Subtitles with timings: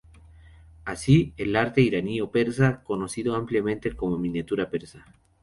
[0.83, 5.05] Así, el arte iraní o persa, conocido ampliamente como miniatura persa.